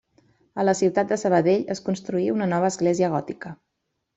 [0.61, 3.57] A la ciutat de Sabadell es construí una nova església gòtica.